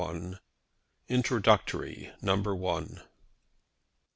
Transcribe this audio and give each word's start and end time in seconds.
INTRODUCTORY. 1.09 2.11
NUMBER 2.23 2.55
ONE. 2.55 3.01